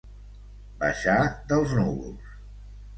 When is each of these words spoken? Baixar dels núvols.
Baixar 0.79 1.19
dels 1.53 1.79
núvols. 1.83 2.37